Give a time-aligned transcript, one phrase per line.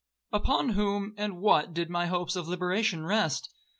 [0.33, 3.53] Upon whom and what did my hopes of liberation rest?